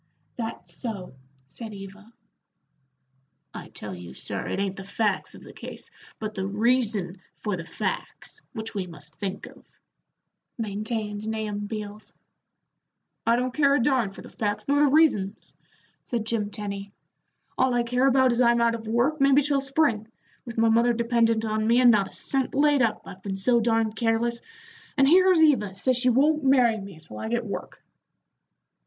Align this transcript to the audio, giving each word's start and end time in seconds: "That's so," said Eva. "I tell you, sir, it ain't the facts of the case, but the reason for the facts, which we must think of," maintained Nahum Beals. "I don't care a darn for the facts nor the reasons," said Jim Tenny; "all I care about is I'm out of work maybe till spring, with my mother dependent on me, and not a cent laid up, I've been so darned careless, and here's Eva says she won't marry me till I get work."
"That's 0.35 0.73
so," 0.75 1.13
said 1.45 1.75
Eva. 1.75 2.11
"I 3.53 3.69
tell 3.69 3.93
you, 3.93 4.15
sir, 4.15 4.47
it 4.47 4.57
ain't 4.59 4.75
the 4.77 4.83
facts 4.83 5.35
of 5.35 5.43
the 5.43 5.53
case, 5.53 5.91
but 6.17 6.33
the 6.33 6.47
reason 6.47 7.21
for 7.37 7.55
the 7.55 7.65
facts, 7.65 8.41
which 8.51 8.73
we 8.73 8.87
must 8.87 9.13
think 9.13 9.45
of," 9.45 9.67
maintained 10.57 11.27
Nahum 11.27 11.67
Beals. 11.67 12.15
"I 13.27 13.35
don't 13.35 13.53
care 13.53 13.75
a 13.75 13.79
darn 13.79 14.09
for 14.11 14.23
the 14.23 14.31
facts 14.31 14.67
nor 14.67 14.79
the 14.79 14.87
reasons," 14.91 15.53
said 16.03 16.25
Jim 16.25 16.49
Tenny; 16.49 16.91
"all 17.55 17.75
I 17.75 17.83
care 17.83 18.07
about 18.07 18.31
is 18.31 18.41
I'm 18.41 18.59
out 18.59 18.73
of 18.73 18.87
work 18.87 19.21
maybe 19.21 19.43
till 19.43 19.61
spring, 19.61 20.07
with 20.45 20.57
my 20.57 20.69
mother 20.69 20.93
dependent 20.93 21.45
on 21.45 21.67
me, 21.67 21.79
and 21.79 21.91
not 21.91 22.09
a 22.09 22.13
cent 22.13 22.55
laid 22.55 22.81
up, 22.81 23.03
I've 23.05 23.21
been 23.21 23.37
so 23.37 23.59
darned 23.59 23.95
careless, 23.95 24.41
and 24.97 25.07
here's 25.07 25.43
Eva 25.43 25.75
says 25.75 25.95
she 25.95 26.09
won't 26.09 26.43
marry 26.43 26.79
me 26.79 26.99
till 26.99 27.19
I 27.19 27.29
get 27.29 27.45
work." 27.45 27.83